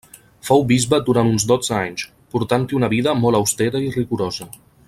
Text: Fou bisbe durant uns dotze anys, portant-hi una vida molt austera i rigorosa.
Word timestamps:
Fou 0.47 0.63
bisbe 0.71 0.99
durant 1.09 1.29
uns 1.33 1.45
dotze 1.51 1.75
anys, 1.81 2.07
portant-hi 2.37 2.81
una 2.81 2.93
vida 2.97 3.17
molt 3.27 3.41
austera 3.43 3.87
i 3.91 3.97
rigorosa. 3.99 4.53